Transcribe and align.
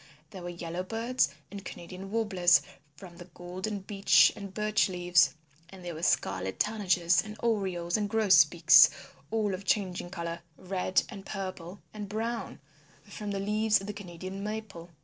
There 0.31 0.41
were 0.41 0.49
Yellowbirds 0.49 1.29
and 1.51 1.63
Canadian 1.63 2.09
Warblers 2.09 2.63
from 2.97 3.17
the 3.17 3.25
golden 3.35 3.81
Beech 3.81 4.33
and 4.35 4.51
Birch 4.51 4.89
leaves. 4.89 5.35
And 5.69 5.85
there 5.85 5.93
were 5.93 6.01
Scarlet 6.01 6.59
Tanagers 6.59 7.21
and 7.23 7.35
Orioles 7.43 7.97
and 7.97 8.09
Grosbeaks 8.09 8.89
all 9.29 9.53
of 9.53 9.63
changing 9.63 10.09
colours, 10.09 10.39
red 10.57 11.03
and 11.09 11.23
purple 11.23 11.81
and 11.93 12.09
brown, 12.09 12.59
from 13.03 13.29
the 13.29 13.39
leaves 13.39 13.79
of 13.79 13.85
the 13.85 13.93
Canadian 13.93 14.43
Maple. 14.43 14.89